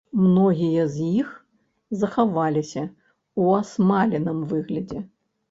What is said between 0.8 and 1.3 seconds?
з іх